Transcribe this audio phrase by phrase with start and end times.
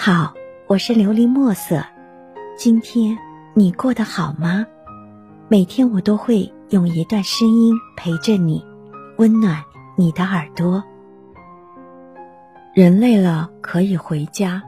[0.00, 0.32] 好，
[0.68, 1.84] 我是琉璃墨色。
[2.56, 3.18] 今天
[3.52, 4.64] 你过得好吗？
[5.48, 8.64] 每天我都会用一段声音陪着你，
[9.16, 9.64] 温暖
[9.96, 10.84] 你的耳朵。
[12.74, 14.62] 人累了可以回家，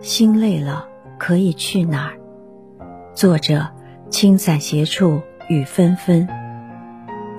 [0.00, 2.18] 心累了可以去哪儿？
[3.14, 3.70] 作者：
[4.10, 6.28] 青伞斜处雨纷纷。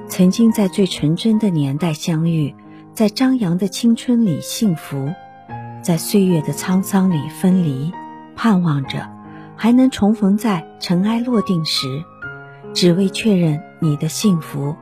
[0.08, 2.56] 曾经在最纯真的年代相遇，
[2.94, 5.14] 在张扬的青春里幸福。
[5.84, 7.92] 在岁月的沧桑里分离，
[8.38, 9.10] 盼望着
[9.58, 12.04] 还能重逢在尘埃落定时，
[12.74, 14.78] 只为确认你的幸福，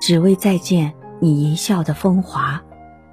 [0.00, 2.62] 只为再见你一笑的风华，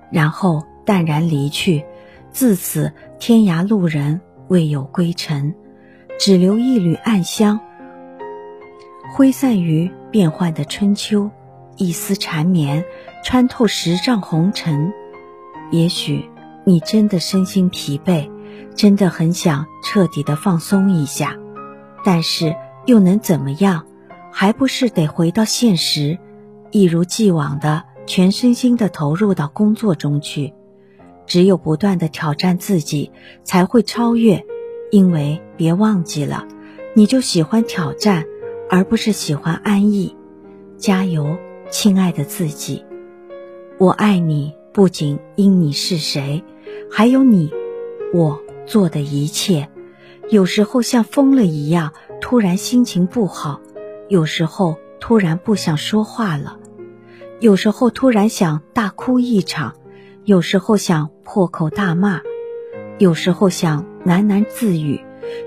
[0.10, 1.86] 然后淡然离去。
[2.32, 5.54] 自此天涯路人未有归程，
[6.18, 7.60] 只留一缕暗香，
[9.14, 11.30] 挥散于变幻的春秋，
[11.76, 12.86] 一丝缠绵
[13.24, 14.94] 穿透十丈红尘。
[15.70, 16.33] 也许。
[16.66, 18.30] 你真的身心疲惫，
[18.76, 21.38] 真的很想彻底的放松一下，
[22.06, 23.86] 但是又能怎么样？
[24.32, 26.18] 还不是得回到现实，
[26.72, 30.54] 一如既往的全身心的投入到工作中去。
[31.28, 33.12] 只有不断的挑战自己，
[33.44, 34.44] 才会超越。
[34.92, 36.48] 因为别忘记了，
[36.96, 38.26] 你就喜欢挑战，
[38.70, 40.16] 而不是喜欢安逸。
[40.78, 41.38] 加油，
[41.70, 42.86] 亲爱的自己，
[43.80, 46.44] 我爱你，不仅因你是谁。
[46.96, 47.52] 还有你，
[48.14, 49.68] 我做的一切，
[50.30, 51.92] 有时候像疯了一样，
[52.22, 53.60] 突然心情不好；
[54.10, 56.60] 有时候突然不想说话了；
[57.40, 59.72] 有时候突然想大哭一场；
[60.24, 62.20] 有时候想破口大骂；
[63.00, 65.00] 有时候想喃喃自语；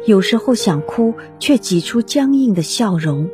[0.05, 3.29] 有时候想哭却挤出僵硬的笑容；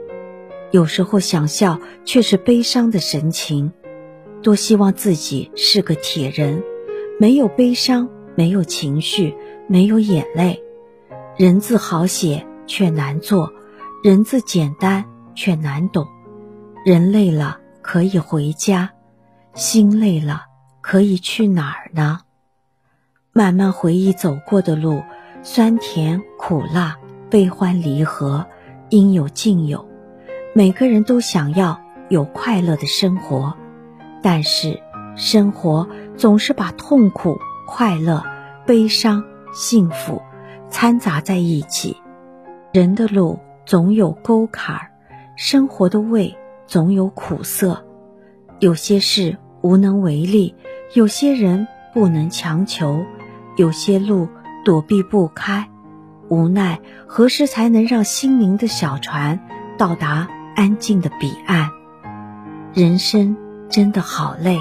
[0.70, 3.72] 有时候想笑却是悲伤的神情。
[4.42, 6.62] 多希望自己是个铁人。
[7.22, 9.32] 没有悲伤，没有情绪，
[9.68, 10.60] 没有眼泪，
[11.36, 13.48] 人字好写却难做，
[14.02, 16.04] 人字简单却难懂。
[16.84, 18.90] 人累了可以回家，
[19.54, 20.46] 心累了
[20.80, 22.18] 可以去哪儿呢？
[23.32, 25.00] 慢慢回忆走过的路，
[25.44, 26.98] 酸甜苦辣，
[27.30, 28.44] 悲欢离合，
[28.88, 29.88] 应有尽有。
[30.56, 33.54] 每个人都想要有快乐的生活，
[34.20, 34.76] 但是。
[35.14, 35.86] 生活
[36.22, 38.22] 总是把痛苦、快乐、
[38.64, 40.22] 悲伤、幸福
[40.70, 41.96] 掺杂在一起，
[42.72, 44.78] 人的路总有沟坎，
[45.36, 47.84] 生活的味总有苦涩。
[48.60, 50.54] 有些事无能为力，
[50.94, 53.04] 有些人不能强求，
[53.56, 54.28] 有些路
[54.64, 55.68] 躲避不开。
[56.28, 56.78] 无奈
[57.08, 59.40] 何时才能让心灵的小船
[59.76, 61.68] 到达安静的彼岸？
[62.72, 63.36] 人生
[63.68, 64.60] 真的好累。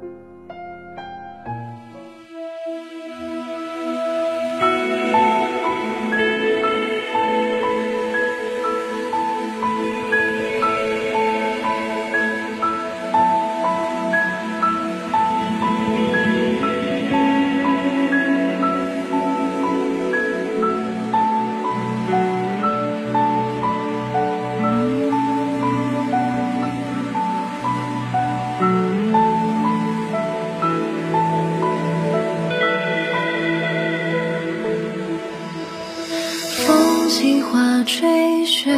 [37.83, 38.71] 吹雪，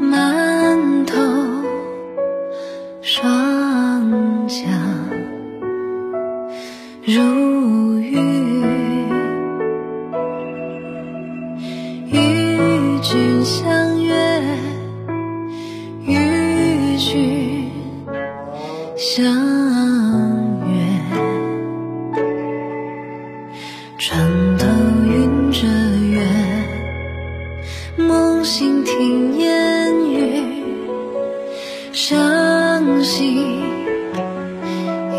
[0.00, 1.16] 满头
[3.00, 4.68] 霜降
[7.04, 8.59] 如雨，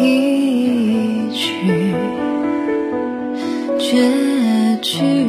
[0.01, 1.93] 一曲，
[3.77, 4.09] 绝
[4.81, 5.20] 句，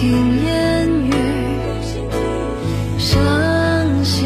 [0.00, 0.08] 听
[0.46, 1.12] 烟雨，
[2.96, 4.16] 伤心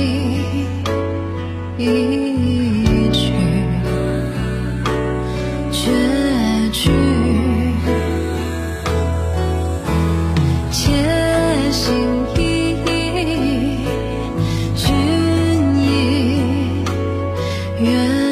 [1.77, 3.33] 一曲
[5.73, 5.91] 绝
[6.71, 6.93] 句，
[10.71, 10.93] 切
[11.73, 11.91] 心
[12.37, 12.77] 意，
[14.77, 14.95] 君
[15.75, 15.83] 已
[17.81, 18.24] 远。